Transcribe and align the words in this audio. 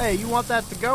Hey, 0.00 0.14
you 0.14 0.28
want 0.28 0.48
that 0.48 0.64
to 0.64 0.74
go? 0.76 0.92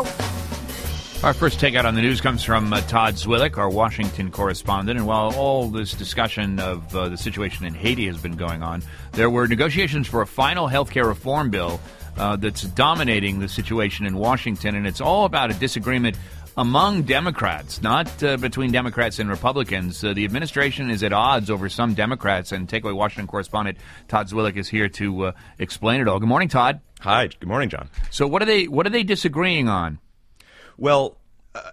Our 1.22 1.32
first 1.32 1.60
takeout 1.60 1.84
on 1.84 1.94
the 1.94 2.02
news 2.02 2.20
comes 2.20 2.42
from 2.42 2.72
uh, 2.72 2.80
Todd 2.82 3.14
Zwillich, 3.14 3.56
our 3.56 3.70
Washington 3.70 4.32
correspondent. 4.32 4.98
And 4.98 5.06
while 5.06 5.32
all 5.36 5.68
this 5.68 5.92
discussion 5.92 6.58
of 6.58 6.94
uh, 6.94 7.10
the 7.10 7.16
situation 7.16 7.64
in 7.66 7.72
Haiti 7.72 8.08
has 8.08 8.18
been 8.18 8.34
going 8.34 8.64
on, 8.64 8.82
there 9.12 9.30
were 9.30 9.46
negotiations 9.46 10.08
for 10.08 10.22
a 10.22 10.26
final 10.26 10.66
health 10.66 10.90
care 10.90 11.06
reform 11.06 11.50
bill 11.50 11.80
uh, 12.16 12.34
that's 12.34 12.62
dominating 12.62 13.38
the 13.38 13.48
situation 13.48 14.06
in 14.06 14.16
Washington. 14.16 14.74
And 14.74 14.88
it's 14.88 15.00
all 15.00 15.24
about 15.24 15.52
a 15.52 15.54
disagreement 15.54 16.16
among 16.56 17.02
Democrats, 17.02 17.82
not 17.82 18.24
uh, 18.24 18.36
between 18.38 18.72
Democrats 18.72 19.20
and 19.20 19.30
Republicans. 19.30 20.02
Uh, 20.02 20.14
the 20.14 20.24
administration 20.24 20.90
is 20.90 21.04
at 21.04 21.12
odds 21.12 21.48
over 21.48 21.68
some 21.68 21.94
Democrats, 21.94 22.50
and 22.50 22.66
Takeaway 22.66 22.92
Washington 22.92 23.28
correspondent 23.28 23.78
Todd 24.08 24.28
Zwillich 24.28 24.56
is 24.56 24.68
here 24.68 24.88
to 24.88 25.26
uh, 25.26 25.32
explain 25.60 26.00
it 26.00 26.08
all. 26.08 26.18
Good 26.18 26.28
morning, 26.28 26.48
Todd. 26.48 26.80
Hi. 27.00 27.26
Good 27.26 27.48
morning, 27.48 27.68
John. 27.68 27.88
So, 28.10 28.26
what 28.26 28.42
are 28.42 28.46
they 28.46 28.66
what 28.68 28.86
are 28.86 28.90
they 28.90 29.02
disagreeing 29.02 29.68
on? 29.68 29.98
Well, 30.78 31.18
uh, 31.54 31.72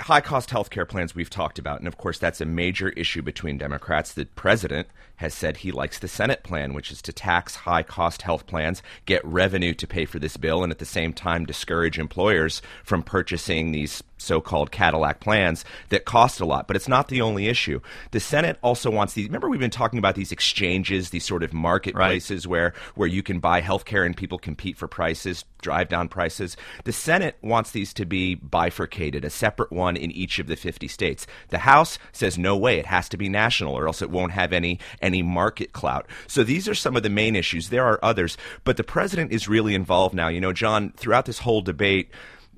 high 0.00 0.20
cost 0.20 0.50
health 0.50 0.70
care 0.70 0.86
plans 0.86 1.14
we've 1.14 1.30
talked 1.30 1.58
about, 1.58 1.78
and 1.78 1.88
of 1.88 1.96
course 1.96 2.18
that's 2.18 2.40
a 2.40 2.46
major 2.46 2.90
issue 2.90 3.22
between 3.22 3.58
Democrats. 3.58 4.12
The 4.12 4.26
president 4.26 4.88
has 5.16 5.34
said 5.34 5.58
he 5.58 5.72
likes 5.72 5.98
the 5.98 6.08
Senate 6.08 6.42
plan, 6.42 6.74
which 6.74 6.90
is 6.90 7.02
to 7.02 7.12
tax 7.12 7.56
high 7.56 7.82
cost 7.82 8.22
health 8.22 8.46
plans, 8.46 8.82
get 9.04 9.24
revenue 9.24 9.74
to 9.74 9.86
pay 9.86 10.04
for 10.04 10.18
this 10.18 10.36
bill, 10.36 10.62
and 10.62 10.72
at 10.72 10.78
the 10.78 10.84
same 10.84 11.12
time 11.12 11.44
discourage 11.44 11.98
employers 11.98 12.62
from 12.84 13.02
purchasing 13.02 13.72
these 13.72 14.02
so 14.18 14.40
called 14.40 14.70
Cadillac 14.70 15.20
plans 15.20 15.64
that 15.90 16.04
cost 16.04 16.40
a 16.40 16.44
lot. 16.46 16.66
But 16.66 16.76
it's 16.76 16.88
not 16.88 17.08
the 17.08 17.20
only 17.20 17.48
issue. 17.48 17.80
The 18.12 18.20
Senate 18.20 18.58
also 18.62 18.90
wants 18.90 19.14
these. 19.14 19.26
Remember, 19.26 19.48
we've 19.48 19.60
been 19.60 19.70
talking 19.70 19.98
about 19.98 20.14
these 20.14 20.32
exchanges, 20.32 21.10
these 21.10 21.24
sort 21.24 21.42
of 21.42 21.52
marketplaces 21.52 22.46
right. 22.46 22.50
where, 22.50 22.74
where 22.94 23.08
you 23.08 23.22
can 23.22 23.40
buy 23.40 23.60
health 23.60 23.84
care 23.84 24.04
and 24.04 24.16
people 24.16 24.38
compete 24.38 24.76
for 24.76 24.88
prices, 24.88 25.44
drive 25.60 25.88
down 25.88 26.08
prices. 26.08 26.56
The 26.84 26.92
Senate 26.92 27.36
wants 27.42 27.72
these 27.72 27.92
to 27.94 28.06
be 28.06 28.34
bifurcated, 28.34 29.24
a 29.24 29.30
separate 29.30 29.72
one 29.72 29.96
in 29.96 30.10
each 30.10 30.38
of 30.38 30.46
the 30.46 30.56
50 30.56 30.88
states. 30.88 31.26
The 31.48 31.58
House 31.58 31.98
says, 32.12 32.38
no 32.38 32.56
way, 32.56 32.78
it 32.78 32.86
has 32.86 33.08
to 33.10 33.16
be 33.16 33.28
national 33.28 33.74
or 33.74 33.86
else 33.86 34.02
it 34.02 34.10
won't 34.10 34.32
have 34.32 34.52
any, 34.52 34.78
any 35.06 35.22
market 35.22 35.72
clout. 35.72 36.06
So 36.26 36.42
these 36.42 36.68
are 36.68 36.74
some 36.74 36.96
of 36.96 37.02
the 37.02 37.08
main 37.08 37.36
issues. 37.36 37.70
There 37.70 37.84
are 37.84 37.98
others, 38.02 38.36
but 38.64 38.76
the 38.76 38.84
president 38.84 39.32
is 39.32 39.48
really 39.48 39.74
involved 39.74 40.14
now. 40.14 40.28
You 40.28 40.40
know, 40.40 40.52
John, 40.52 40.92
throughout 40.96 41.24
this 41.24 41.38
whole 41.38 41.62
debate, 41.62 42.10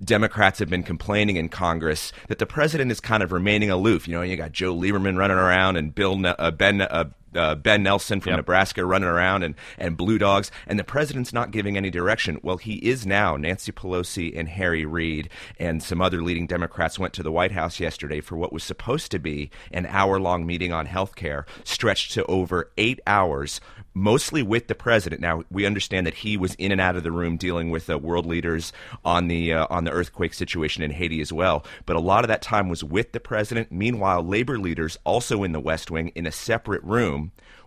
Democrats 0.03 0.59
have 0.61 0.71
been 0.71 0.83
complaining 0.83 1.37
in 1.37 1.49
Congress 1.49 2.13
that 2.29 2.39
the 2.39 2.47
president 2.47 2.91
is 2.91 3.01
kind 3.01 3.23
of 3.23 3.33
remaining 3.33 3.71
aloof. 3.71 4.09
You 4.09 4.15
know, 4.15 4.23
you 4.23 4.37
got 4.37 4.53
Joe 4.53 4.75
Lieberman 4.75 5.17
running 5.17 5.37
around 5.37 5.77
and 5.77 5.95
Bill 5.95 6.25
uh, 6.25 6.51
Ben 6.53 6.81
uh, 6.81 7.11
uh, 7.35 7.55
Ben 7.55 7.83
Nelson 7.83 8.21
from 8.21 8.31
yep. 8.31 8.39
Nebraska 8.39 8.85
running 8.85 9.09
around 9.09 9.43
and, 9.43 9.55
and 9.77 9.97
Blue 9.97 10.19
Dogs, 10.19 10.51
and 10.67 10.79
the 10.79 10.85
president's 10.85 11.33
not 11.33 11.51
giving 11.51 11.77
any 11.77 11.91
direction. 11.91 12.39
Well, 12.43 12.57
he 12.57 12.75
is 12.77 13.07
now. 13.07 13.37
Nancy 13.37 13.73
Pelosi 13.73 14.39
and 14.39 14.49
Harry 14.49 14.85
Reid 14.85 15.29
and 15.59 15.83
some 15.83 16.01
other 16.01 16.23
leading 16.23 16.47
Democrats 16.47 16.99
went 16.99 17.15
to 17.15 17.23
the 17.23 17.33
White 17.33 17.53
House 17.53 17.81
yesterday 17.81 18.21
for 18.21 18.37
what 18.37 18.53
was 18.53 18.65
supposed 18.65 19.11
to 19.11 19.19
be 19.19 19.51
an 19.73 19.87
hour 19.87 20.21
long 20.21 20.47
meeting 20.47 20.73
on 20.73 20.87
health 20.87 21.17
care, 21.17 21.47
stretched 21.65 22.13
to 22.13 22.25
over 22.27 22.71
eight 22.77 23.01
hours, 23.07 23.61
mostly 23.95 24.43
with 24.43 24.69
the 24.69 24.75
president. 24.75 25.21
Now, 25.21 25.43
we 25.51 25.67
understand 25.67 26.07
that 26.07 26.15
he 26.15 26.37
was 26.37 26.55
in 26.55 26.71
and 26.73 26.81
out 26.81 26.97
of 26.97 27.03
the 27.03 27.11
room 27.11 27.37
dealing 27.37 27.71
with 27.71 27.91
uh, 27.91 27.99
world 27.99 28.27
leaders 28.27 28.73
on 29.05 29.29
the, 29.29 29.53
uh, 29.53 29.67
on 29.71 29.85
the 29.85 29.91
earthquake 29.91 30.35
situation 30.35 30.83
in 30.83 30.93
Haiti 30.93 31.21
as 31.21 31.33
well, 31.33 31.65
but 31.85 31.97
a 31.97 32.01
lot 32.01 32.25
of 32.25 32.29
that 32.29 32.43
time 32.43 32.69
was 32.69 32.85
with 32.85 33.13
the 33.13 33.21
president. 33.21 33.73
Meanwhile, 33.73 34.23
labor 34.23 34.59
leaders 34.59 34.99
also 35.05 35.43
in 35.43 35.53
the 35.53 35.61
West 35.61 35.91
Wing 35.91 36.13
in 36.15 36.27
a 36.27 36.33
separate 36.33 36.83
room 36.85 37.18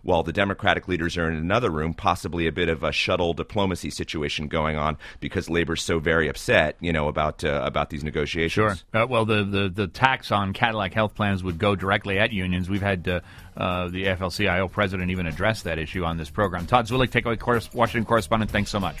while 0.02 0.22
the 0.22 0.32
Democratic 0.32 0.88
leaders 0.88 1.16
are 1.16 1.30
in 1.30 1.36
another 1.36 1.70
room, 1.70 1.94
possibly 1.94 2.46
a 2.46 2.52
bit 2.52 2.68
of 2.68 2.82
a 2.82 2.92
shuttle 2.92 3.32
diplomacy 3.32 3.90
situation 3.90 4.48
going 4.48 4.76
on 4.76 4.96
because 5.20 5.48
labor's 5.48 5.82
so 5.82 5.98
very 5.98 6.28
upset, 6.28 6.76
you 6.80 6.92
know, 6.92 7.08
about 7.08 7.44
uh, 7.44 7.62
about 7.64 7.90
these 7.90 8.04
negotiations. 8.04 8.52
Sure. 8.52 9.02
Uh, 9.02 9.06
well, 9.06 9.24
the, 9.24 9.44
the 9.44 9.68
the 9.68 9.86
tax 9.86 10.32
on 10.32 10.52
Cadillac 10.52 10.92
health 10.92 11.14
plans 11.14 11.42
would 11.42 11.58
go 11.58 11.74
directly 11.76 12.18
at 12.18 12.32
unions. 12.32 12.68
We've 12.68 12.82
had 12.82 13.06
uh, 13.08 13.20
uh 13.56 13.88
the 13.88 14.04
AFL-CIO 14.04 14.68
president 14.68 15.10
even 15.10 15.26
address 15.26 15.62
that 15.62 15.78
issue 15.78 16.04
on 16.04 16.16
this 16.16 16.30
program. 16.30 16.66
Todd 16.66 16.86
Zwillich, 16.86 17.10
Takeaway 17.10 17.74
Washington 17.74 18.04
correspondent. 18.04 18.50
Thanks 18.50 18.70
so 18.70 18.80
much. 18.80 18.96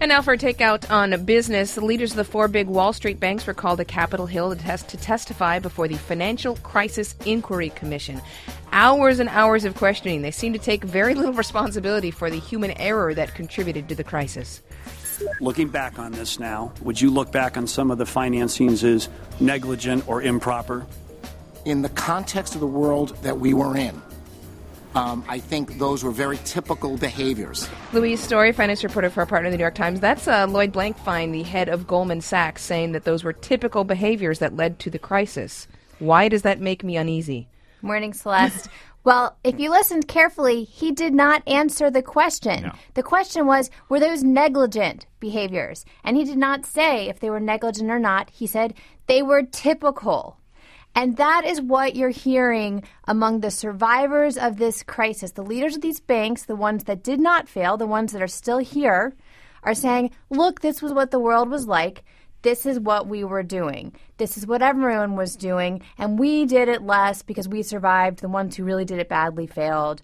And 0.00 0.08
now 0.08 0.22
for 0.22 0.34
a 0.34 0.38
takeout 0.38 0.90
on 0.90 1.24
business. 1.24 1.76
The 1.76 1.84
leaders 1.84 2.10
of 2.10 2.16
the 2.16 2.24
four 2.24 2.48
big 2.48 2.66
Wall 2.66 2.92
Street 2.92 3.20
banks 3.20 3.46
were 3.46 3.54
called 3.54 3.78
to 3.78 3.84
Capitol 3.84 4.26
Hill 4.26 4.50
to, 4.50 4.60
test, 4.60 4.88
to 4.88 4.96
testify 4.96 5.60
before 5.60 5.86
the 5.86 5.96
Financial 5.96 6.56
Crisis 6.56 7.14
Inquiry 7.24 7.70
Commission. 7.70 8.20
Hours 8.76 9.20
and 9.20 9.28
hours 9.28 9.64
of 9.64 9.76
questioning. 9.76 10.22
They 10.22 10.32
seem 10.32 10.52
to 10.52 10.58
take 10.58 10.82
very 10.82 11.14
little 11.14 11.32
responsibility 11.32 12.10
for 12.10 12.28
the 12.28 12.40
human 12.40 12.72
error 12.72 13.14
that 13.14 13.32
contributed 13.32 13.88
to 13.88 13.94
the 13.94 14.02
crisis. 14.02 14.62
Looking 15.40 15.68
back 15.68 16.00
on 16.00 16.10
this 16.10 16.40
now, 16.40 16.72
would 16.82 17.00
you 17.00 17.08
look 17.08 17.30
back 17.30 17.56
on 17.56 17.68
some 17.68 17.92
of 17.92 17.98
the 17.98 18.04
financings 18.04 18.82
as 18.82 19.08
negligent 19.38 20.08
or 20.08 20.22
improper? 20.22 20.84
In 21.64 21.82
the 21.82 21.88
context 21.90 22.56
of 22.56 22.60
the 22.60 22.66
world 22.66 23.16
that 23.22 23.38
we 23.38 23.54
were 23.54 23.76
in, 23.76 24.02
um, 24.96 25.24
I 25.28 25.38
think 25.38 25.78
those 25.78 26.02
were 26.02 26.10
very 26.10 26.40
typical 26.44 26.96
behaviors. 26.96 27.68
Louise 27.92 28.18
Story, 28.18 28.50
finance 28.50 28.82
reporter 28.82 29.08
for 29.08 29.20
our 29.20 29.26
partner, 29.26 29.50
the 29.50 29.56
New 29.56 29.62
York 29.62 29.76
Times. 29.76 30.00
That's 30.00 30.26
uh, 30.26 30.48
Lloyd 30.48 30.72
Blankfein, 30.72 31.30
the 31.30 31.44
head 31.44 31.68
of 31.68 31.86
Goldman 31.86 32.22
Sachs, 32.22 32.64
saying 32.64 32.90
that 32.90 33.04
those 33.04 33.22
were 33.22 33.32
typical 33.32 33.84
behaviors 33.84 34.40
that 34.40 34.56
led 34.56 34.80
to 34.80 34.90
the 34.90 34.98
crisis. 34.98 35.68
Why 36.00 36.28
does 36.28 36.42
that 36.42 36.60
make 36.60 36.82
me 36.82 36.96
uneasy? 36.96 37.46
Morning, 37.84 38.14
Celeste. 38.14 38.68
Well, 39.04 39.36
if 39.44 39.60
you 39.60 39.68
listened 39.68 40.08
carefully, 40.08 40.64
he 40.64 40.90
did 40.90 41.12
not 41.12 41.46
answer 41.46 41.90
the 41.90 42.00
question. 42.00 42.62
No. 42.62 42.72
The 42.94 43.02
question 43.02 43.46
was, 43.46 43.70
were 43.90 44.00
those 44.00 44.24
negligent 44.24 45.04
behaviors? 45.20 45.84
And 46.02 46.16
he 46.16 46.24
did 46.24 46.38
not 46.38 46.64
say 46.64 47.06
if 47.10 47.20
they 47.20 47.28
were 47.28 47.38
negligent 47.38 47.90
or 47.90 47.98
not. 47.98 48.30
He 48.30 48.46
said 48.46 48.72
they 49.06 49.20
were 49.20 49.42
typical. 49.42 50.38
And 50.94 51.18
that 51.18 51.44
is 51.44 51.60
what 51.60 51.96
you're 51.96 52.08
hearing 52.08 52.82
among 53.06 53.40
the 53.40 53.50
survivors 53.50 54.38
of 54.38 54.56
this 54.56 54.82
crisis. 54.82 55.32
The 55.32 55.42
leaders 55.42 55.76
of 55.76 55.82
these 55.82 56.00
banks, 56.00 56.44
the 56.44 56.56
ones 56.56 56.84
that 56.84 57.04
did 57.04 57.20
not 57.20 57.46
fail, 57.46 57.76
the 57.76 57.86
ones 57.86 58.12
that 58.12 58.22
are 58.22 58.26
still 58.26 58.58
here, 58.58 59.14
are 59.64 59.74
saying, 59.74 60.12
look, 60.30 60.62
this 60.62 60.80
was 60.80 60.94
what 60.94 61.10
the 61.10 61.20
world 61.20 61.50
was 61.50 61.66
like. 61.66 62.04
This 62.44 62.66
is 62.66 62.78
what 62.78 63.08
we 63.08 63.24
were 63.24 63.42
doing. 63.42 63.94
This 64.18 64.36
is 64.36 64.46
what 64.46 64.60
everyone 64.60 65.16
was 65.16 65.34
doing. 65.34 65.82
And 65.98 66.18
we 66.18 66.44
did 66.44 66.68
it 66.68 66.82
less 66.82 67.22
because 67.22 67.48
we 67.48 67.62
survived. 67.62 68.20
The 68.20 68.28
ones 68.28 68.54
who 68.54 68.64
really 68.64 68.84
did 68.84 68.98
it 68.98 69.08
badly 69.08 69.46
failed. 69.46 70.02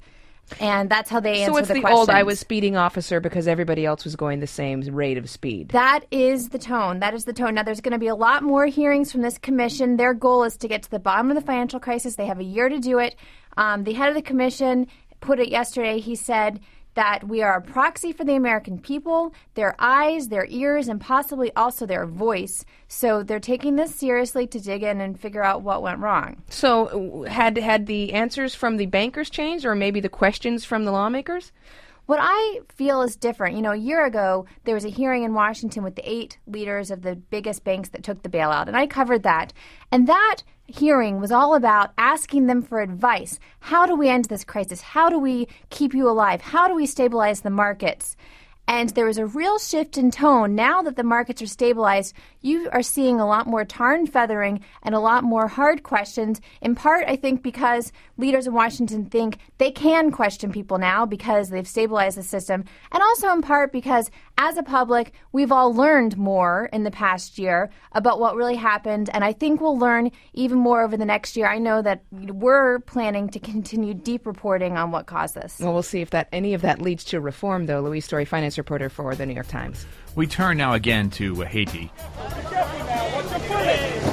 And 0.59 0.91
that's 0.91 1.11
how 1.11 1.21
they 1.21 1.43
answer 1.43 1.53
so 1.53 1.59
it's 1.59 1.69
the, 1.69 1.75
the 1.75 1.89
old 1.89 2.11
I 2.11 2.23
was 2.25 2.41
speeding 2.41 2.77
officer 2.77 3.21
because 3.21 3.47
everybody 3.47 3.87
else 3.87 4.05
was 4.05 4.17
going 4.17 4.41
the 4.41 4.47
same 4.47 4.81
rate 4.81 5.19
of 5.19 5.31
speed. 5.31 5.69
That 5.69 6.07
is 6.11 6.49
the 6.49 6.59
tone. 6.59 6.99
That 6.99 7.15
is 7.15 7.25
the 7.25 7.33
tone. 7.33 7.55
Now 7.55 7.63
there's 7.63 7.81
going 7.81 7.93
to 7.93 7.99
be 7.99 8.09
a 8.09 8.15
lot 8.15 8.43
more 8.43 8.67
hearings 8.67 9.13
from 9.13 9.21
this 9.21 9.39
commission. 9.39 9.97
Their 9.97 10.15
goal 10.15 10.43
is 10.43 10.57
to 10.57 10.67
get 10.67 10.83
to 10.85 10.91
the 10.91 10.99
bottom 10.99 11.31
of 11.31 11.37
the 11.37 11.43
financial 11.43 11.79
crisis. 11.79 12.17
They 12.17 12.27
have 12.27 12.41
a 12.41 12.45
year 12.45 12.69
to 12.69 12.81
do 12.81 12.99
it. 12.99 13.15
Um, 13.57 13.85
the 13.85 13.93
head 13.93 14.09
of 14.09 14.15
the 14.15 14.23
commission 14.23 14.89
put 15.21 15.39
it 15.39 15.51
yesterday. 15.51 16.01
He 16.01 16.17
said 16.17 16.59
that 16.95 17.27
we 17.29 17.43
are 17.43 17.57
a 17.57 17.63
proxy 17.63 18.13
for 18.13 18.25
the 18.25 18.35
American 18.35 18.79
people, 18.79 19.35
their 19.55 19.75
eyes, 19.79 20.29
their 20.29 20.47
ears, 20.49 20.89
and 20.89 21.01
possibly 21.01 21.53
also 21.55 21.87
their 21.87 22.07
voice. 22.07 22.65
So 22.89 23.23
they're 23.23 23.41
taking 23.41 23.77
this 23.77 23.95
seriously 23.95 24.47
to 24.49 24.61
dig 24.61 24.83
in 24.83 25.01
and 25.01 25.19
figure 25.19 25.45
out 25.45 25.63
what 25.63 25.83
went 25.83 26.01
wrong. 26.01 26.43
So 26.49 27.25
had 27.29 27.57
had 27.59 27.87
the 27.87 28.13
answers 28.13 28.55
from 28.55 28.77
the 28.77 28.87
bankers 28.87 29.31
changed, 29.31 29.65
or 29.65 29.75
maybe 29.75 30.01
the 30.01 30.09
questions 30.09 30.65
from 30.65 30.85
the 30.85 30.93
lawmakers? 30.93 31.53
What 32.07 32.19
I 32.21 32.61
feel 32.75 33.03
is 33.03 33.15
different. 33.15 33.55
You 33.55 33.63
know, 33.63 33.71
a 33.71 33.77
year 33.77 34.05
ago, 34.05 34.47
there 34.65 34.75
was 34.75 34.85
a 34.85 34.91
hearing 34.91 35.23
in 35.23 35.33
Washington 35.33 35.85
with 35.85 35.95
the 35.95 36.11
eight 36.11 36.39
leaders 36.45 36.91
of 36.91 37.03
the 37.03 37.15
biggest 37.15 37.63
banks 37.63 37.91
that 37.91 38.03
took 38.03 38.25
the 38.25 38.29
bailout, 38.29 38.67
and 38.67 38.77
I 38.77 38.89
covered 38.89 39.23
that. 39.23 39.53
And 39.93 40.09
that 40.09 40.39
hearing 40.75 41.21
was 41.21 41.33
all 41.33 41.55
about 41.55 41.93
asking 41.99 42.47
them 42.47 42.63
for 42.63 42.81
advice. 42.81 43.39
How 43.61 43.87
do 43.87 43.95
we 43.95 44.09
end 44.09 44.27
this 44.27 44.45
crisis? 44.45 44.81
How 44.81 45.09
do 45.09 45.19
we 45.19 45.49
keep 45.71 45.95
you 45.95 46.09
alive? 46.09 46.41
How 46.41 46.69
do 46.69 46.75
we 46.75 46.87
stabilize 46.87 47.41
the 47.41 47.51
markets? 47.51 48.17
And 48.71 48.91
there 48.91 49.07
was 49.07 49.19
a 49.19 49.27
real 49.27 49.59
shift 49.59 49.99
in 49.99 50.13
tone. 50.13 50.55
Now 50.55 50.81
that 50.83 50.95
the 50.95 51.03
markets 51.03 51.43
are 51.43 51.47
stabilized, 51.49 52.15
you 52.41 52.71
are 52.73 52.85
seeing 52.85 53.19
a 53.19 53.27
lot 53.27 53.49
more 53.49 53.65
tar 53.65 53.95
and 53.95 54.11
feathering 54.11 54.61
and 54.85 54.95
a 54.95 55.01
lot 55.01 55.25
more 55.25 55.49
hard 55.49 55.83
questions. 55.83 56.41
In 56.63 56.77
part, 56.77 57.05
I 57.09 57.17
think, 57.17 57.43
because 57.43 57.93
leaders 58.17 58.47
in 58.47 58.55
Washington 58.55 59.07
think 59.07 59.39
they 59.59 59.73
can 59.73 60.13
question 60.13 60.53
people 60.53 60.79
now 60.79 61.05
because 61.05 61.49
they've 61.49 61.67
stabilized 61.67 62.17
the 62.17 62.23
system. 62.23 62.65
And 62.93 63.03
also 63.03 63.33
in 63.33 63.43
part 63.43 63.73
because, 63.73 64.09
as 64.39 64.57
a 64.57 64.63
public, 64.63 65.15
we've 65.33 65.51
all 65.51 65.75
learned 65.75 66.17
more 66.17 66.71
in 66.73 66.85
the 66.85 66.93
past 66.93 67.41
year 67.41 67.71
about 67.91 68.21
what 68.21 68.37
really 68.37 68.55
happened. 68.55 69.11
And 69.13 69.25
I 69.25 69.33
think 69.33 69.61
we'll 69.61 69.79
learn 69.79 70.13
even 70.33 70.59
more 70.59 70.85
over 70.85 70.97
the 70.97 71.05
next 71.05 71.37
year. 71.37 71.49
I 71.49 71.59
know 71.59 71.83
that 71.83 72.05
we're 72.13 72.79
planning 72.79 73.31
to 73.31 73.41
continue 73.41 73.95
deep 73.95 74.27
reporting 74.27 74.77
on 74.77 74.93
what 74.93 75.07
caused 75.07 75.35
this. 75.35 75.59
Well, 75.59 75.73
we'll 75.73 75.83
see 75.83 76.03
if 76.03 76.11
that 76.11 76.29
any 76.31 76.55
of 76.55 76.63
that 76.63 76.81
leads 76.81 77.03
to 77.07 77.21
reform, 77.21 77.67
though. 77.67 77.81
Louise 77.81 78.05
Story, 78.05 78.25
finance 78.25 78.60
reporter 78.61 78.89
for 78.89 79.15
the 79.15 79.27
New 79.27 79.35
York 79.35 79.49
Times. 79.49 79.87
We 80.15 80.27
turn 80.27 80.59
now 80.59 80.75
again 80.75 81.11
to 81.11 81.43
uh, 81.43 81.47
Haiti. 81.47 81.91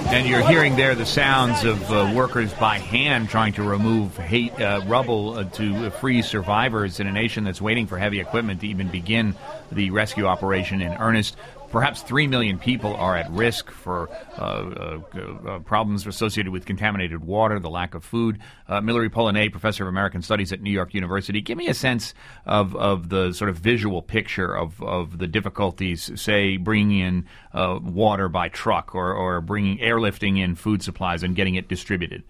And 0.09 0.25
you're 0.25 0.47
hearing 0.47 0.77
there 0.77 0.95
the 0.95 1.05
sounds 1.05 1.65
of 1.65 1.91
uh, 1.91 2.13
workers 2.15 2.53
by 2.53 2.77
hand 2.77 3.29
trying 3.29 3.51
to 3.53 3.63
remove 3.63 4.15
hate, 4.15 4.53
uh, 4.59 4.81
rubble 4.87 5.33
uh, 5.33 5.43
to 5.43 5.89
free 5.91 6.21
survivors 6.21 7.01
in 7.01 7.07
a 7.07 7.11
nation 7.11 7.43
that's 7.43 7.61
waiting 7.61 7.87
for 7.87 7.97
heavy 7.97 8.21
equipment 8.21 8.61
to 8.61 8.67
even 8.67 8.87
begin 8.87 9.35
the 9.69 9.89
rescue 9.89 10.25
operation 10.25 10.81
in 10.81 10.93
earnest. 10.93 11.35
Perhaps 11.71 12.01
3 12.01 12.27
million 12.27 12.57
people 12.57 12.95
are 12.95 13.15
at 13.15 13.29
risk 13.31 13.71
for 13.71 14.09
uh, 14.37 14.41
uh, 14.41 14.99
uh, 15.19 15.59
problems 15.59 16.05
associated 16.07 16.51
with 16.51 16.65
contaminated 16.65 17.23
water, 17.23 17.59
the 17.59 17.69
lack 17.69 17.93
of 17.93 18.03
food. 18.03 18.39
Uh, 18.67 18.81
Millery 18.81 19.09
Polyné, 19.09 19.51
professor 19.51 19.83
of 19.83 19.89
American 19.89 20.21
Studies 20.21 20.51
at 20.51 20.61
New 20.61 20.71
York 20.71 20.93
University, 20.93 21.41
give 21.41 21.57
me 21.57 21.67
a 21.67 21.73
sense 21.73 22.13
of, 22.45 22.75
of 22.75 23.09
the 23.09 23.33
sort 23.33 23.49
of 23.49 23.57
visual 23.57 24.01
picture 24.01 24.55
of, 24.55 24.81
of 24.81 25.17
the 25.17 25.27
difficulties, 25.27 26.11
say, 26.19 26.57
bringing 26.57 26.99
in 26.99 27.25
uh, 27.53 27.79
water 27.81 28.29
by 28.29 28.49
truck 28.49 28.95
or, 28.95 29.13
or 29.13 29.41
bringing 29.41 29.77
airlifting 29.79 30.39
in 30.39 30.55
food 30.55 30.81
supplies 30.81 31.23
and 31.23 31.35
getting 31.35 31.55
it 31.55 31.67
distributed. 31.67 32.23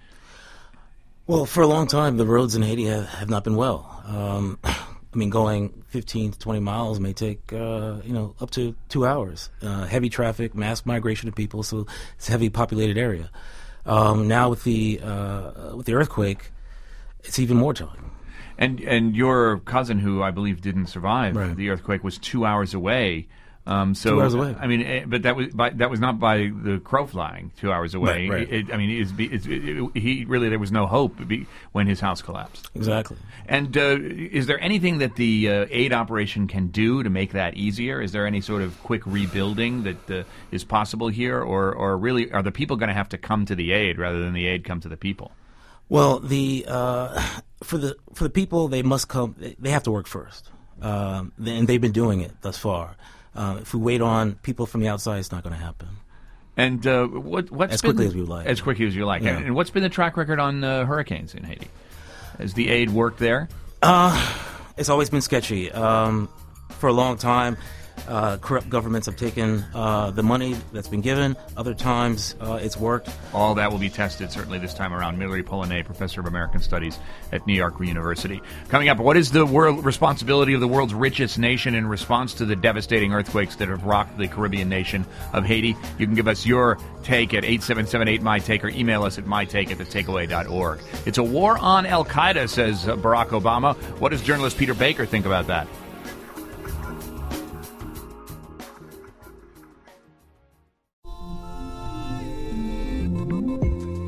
Well, 1.28 1.46
for 1.46 1.62
a 1.62 1.68
long 1.68 1.88
time, 1.88 2.16
the 2.16 2.26
roads 2.26 2.56
in 2.56 2.62
Haiti 2.62 2.86
have, 2.86 3.06
have 3.10 3.30
not 3.30 3.44
been 3.44 3.58
well. 3.58 4.02
Um, 4.06 4.60
I 5.18 5.20
mean, 5.20 5.32
going 5.32 5.84
15 5.88 6.34
to 6.34 6.38
20 6.40 6.60
miles 6.60 7.00
may 7.00 7.12
take, 7.12 7.52
uh, 7.52 7.96
you 8.06 8.14
know, 8.14 8.36
up 8.40 8.52
to 8.52 8.76
two 8.88 9.08
hours. 9.08 9.50
Uh, 9.64 9.86
heavy 9.88 10.10
traffic, 10.10 10.54
mass 10.54 10.86
migration 10.86 11.28
of 11.28 11.34
people, 11.34 11.64
so 11.64 11.88
it's 12.18 12.30
a 12.30 12.32
heavy 12.32 12.52
populated 12.52 13.00
area. 13.00 13.32
Um, 13.88 14.28
now 14.28 14.50
with 14.52 14.64
the 14.64 15.00
uh, 15.04 15.76
with 15.76 15.88
the 15.88 15.96
earthquake, 15.96 16.52
it's 17.24 17.40
even 17.40 17.58
more 17.58 17.74
time. 17.74 18.12
And 18.60 18.80
and 18.82 19.16
your 19.16 19.58
cousin, 19.62 19.98
who 19.98 20.22
I 20.22 20.30
believe 20.30 20.62
didn't 20.62 20.86
survive 20.86 21.36
Right. 21.36 21.56
the 21.58 21.70
earthquake, 21.72 22.04
was 22.04 22.20
two 22.20 22.46
hours 22.46 22.76
away. 22.76 23.28
Um, 23.68 23.94
so 23.96 24.12
Two 24.12 24.22
hours 24.22 24.34
away. 24.34 24.56
I 24.58 24.66
mean, 24.68 24.82
eh, 24.82 25.04
but 25.06 25.24
that 25.24 25.36
was 25.36 25.48
by, 25.50 25.72
that 25.72 25.90
was 25.90 26.00
not 26.00 26.20
by 26.22 26.50
the 26.54 26.80
crow 26.82 27.06
flying 27.06 27.52
two 27.58 27.70
hours 27.70 27.94
away. 27.96 28.30
Right, 28.30 28.40
right. 28.40 28.54
It, 28.54 28.74
I 28.74 28.78
mean, 28.78 28.90
it's, 29.02 29.12
it's, 29.20 29.46
it, 29.46 29.92
he 30.02 30.24
really 30.24 30.48
there 30.48 30.58
was 30.58 30.72
no 30.72 30.86
hope 30.88 31.20
when 31.74 31.86
his 31.86 32.00
house 32.00 32.22
collapsed. 32.22 32.70
Exactly. 32.76 33.18
And 33.46 33.78
uh, 33.78 33.98
is 34.00 34.48
there 34.48 34.58
anything 34.62 35.00
that 35.00 35.18
the 35.18 35.50
uh, 35.50 35.66
aid 35.70 35.92
operation 35.92 36.48
can 36.48 36.68
do 36.68 37.04
to 37.04 37.10
make 37.10 37.34
that 37.34 37.56
easier? 37.56 38.00
Is 38.02 38.14
there 38.14 38.26
any 38.26 38.40
sort 38.40 38.62
of 38.62 38.82
quick 38.84 39.06
rebuilding 39.06 39.84
that 39.84 40.10
uh, 40.12 40.24
is 40.52 40.64
possible 40.64 41.10
here, 41.10 41.42
or, 41.42 41.74
or 41.74 41.98
really 41.98 42.32
are 42.32 42.42
the 42.44 42.54
people 42.54 42.78
going 42.78 42.88
to 42.90 42.96
have 42.96 43.10
to 43.10 43.18
come 43.18 43.46
to 43.48 43.56
the 43.56 43.74
aid 43.74 44.00
rather 44.00 44.20
than 44.24 44.32
the 44.34 44.48
aid 44.48 44.64
come 44.64 44.80
to 44.80 44.88
the 44.90 44.98
people? 44.98 45.34
Well, 45.90 46.20
the 46.20 46.66
uh, 46.70 47.22
for 47.64 47.78
the 47.78 47.96
for 48.14 48.24
the 48.26 48.30
people, 48.30 48.70
they 48.70 48.82
must 48.82 49.08
come. 49.10 49.36
They- 49.38 49.56
They 49.60 49.72
have 49.72 49.84
to 49.84 49.92
work 49.92 50.08
first, 50.08 50.50
um, 50.82 51.32
and 51.46 51.68
they've 51.68 51.82
been 51.82 51.92
doing 51.94 52.22
it 52.22 52.32
thus 52.42 52.58
far. 52.58 52.96
Uh, 53.38 53.60
if 53.62 53.74
we 53.74 53.80
wait 53.80 54.02
on 54.02 54.34
people 54.36 54.66
from 54.66 54.82
the 54.82 54.88
outside, 54.88 55.20
it's 55.20 55.32
not 55.32 55.44
going 55.44 55.56
to 55.56 55.62
happen. 55.62 55.88
And 56.58 56.86
uh, 56.88 57.06
what 57.06 57.52
what's 57.52 57.76
As 57.76 57.82
been- 57.82 57.92
quickly 57.92 58.08
as 58.08 58.16
we 58.16 58.22
like. 58.24 58.48
As 58.48 58.60
quickly 58.62 58.88
as 58.88 58.96
you 58.96 59.06
like. 59.06 59.22
Yeah. 59.22 59.38
And, 59.38 59.56
what's 59.56 59.70
been 59.70 59.84
the 59.84 59.90
track 59.90 60.18
record 60.18 60.40
on 60.40 60.64
uh, 60.64 60.86
hurricanes 60.86 61.36
in 61.36 61.44
Haiti? 61.44 61.68
Has 62.40 62.56
the 62.56 62.70
aid 62.70 62.90
worked 62.90 63.20
there? 63.20 63.48
It's 64.78 64.90
always 64.90 65.10
been 65.10 65.22
sketchy. 65.22 65.72
Um, 65.72 66.30
for 66.72 66.88
a 66.88 66.94
long 66.94 67.18
time, 67.18 67.58
uh, 68.08 68.38
corrupt 68.38 68.70
governments 68.70 69.08
have 69.08 69.18
taken 69.18 69.66
uh, 69.74 70.12
the 70.12 70.24
money 70.24 70.56
that's 70.74 70.88
been 70.88 71.02
given. 71.02 71.36
Other 71.56 71.74
times, 71.74 72.36
uh, 72.40 72.60
it's 72.62 72.78
worked. 72.78 73.10
All 73.34 73.56
that 73.56 73.72
will 73.72 73.80
be 73.80 73.90
tested 73.90 74.32
certainly 74.32 74.60
this 74.60 74.74
time 74.74 74.94
around. 74.94 75.18
Millery 75.18 75.44
Polyné, 75.44 75.84
professor 75.86 76.22
of 76.22 76.28
American 76.28 76.62
Studies 76.62 77.00
at 77.32 77.46
New 77.48 77.54
York 77.54 77.80
University. 77.80 78.42
Coming 78.70 78.90
up, 78.90 78.98
what 78.98 79.18
is 79.18 79.32
the 79.32 79.46
world 79.46 79.84
responsibility 79.86 80.54
of 80.54 80.62
the 80.62 80.68
world's 80.68 80.94
richest 80.94 81.38
nation 81.38 81.76
in 81.76 81.88
response 81.88 82.34
to 82.36 82.46
the 82.46 82.56
devastating 82.56 83.14
earthquakes 83.14 83.56
that 83.58 83.68
have 83.70 83.84
rocked 83.84 84.18
the 84.18 84.28
Caribbean 84.28 84.70
nation 84.70 85.06
of 85.34 85.46
Haiti? 85.46 85.76
You 85.98 86.06
can 86.06 86.16
give 86.16 86.28
us 86.28 86.46
your 86.46 86.78
take 87.04 87.34
at 87.34 87.44
8778 87.46 88.22
my 88.22 88.40
take 88.40 88.64
or 88.64 88.70
email 88.70 89.04
us 89.04 89.18
at 89.18 89.26
mytake 89.26 89.72
at 89.72 89.78
thetakeaway.org. 89.78 90.80
It's 91.06 91.18
a 91.18 91.24
war 91.24 91.58
on 91.58 91.86
Al 91.86 92.06
Qaeda, 92.06 92.50
says 92.50 92.88
uh, 92.88 92.96
Barack 92.96 93.30
Obama. 93.30 93.76
What 94.00 94.10
does 94.10 94.22
journalist 94.22 94.58
Peter 94.58 94.74
Baker 94.74 95.06
think 95.06 95.26
about 95.26 95.48
that? 95.48 95.68